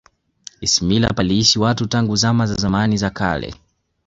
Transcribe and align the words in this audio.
ismila 0.61 1.13
paliishi 1.13 1.59
watu 1.59 1.85
tangu 1.85 2.15
zama 2.15 2.45
za 2.45 2.55
zamani 2.55 2.97
za 2.97 3.09
kale 3.09 3.53